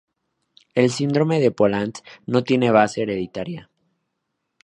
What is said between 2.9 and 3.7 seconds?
hereditaria.